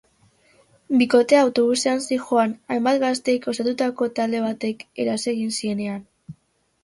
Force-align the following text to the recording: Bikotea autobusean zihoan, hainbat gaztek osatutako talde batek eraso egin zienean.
Bikotea 1.01 1.41
autobusean 1.47 1.99
zihoan, 2.05 2.55
hainbat 2.75 2.97
gaztek 3.03 3.45
osatutako 3.53 4.07
talde 4.21 4.41
batek 4.47 4.83
eraso 5.05 5.31
egin 5.35 5.53
zienean. 5.61 6.01